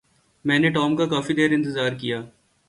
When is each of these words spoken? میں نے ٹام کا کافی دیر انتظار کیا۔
میں 0.45 0.57
نے 0.59 0.69
ٹام 0.69 0.95
کا 0.95 1.05
کافی 1.05 1.33
دیر 1.33 1.51
انتظار 1.51 1.91
کیا۔ 1.91 2.21